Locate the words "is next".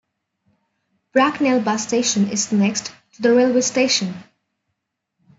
2.31-2.85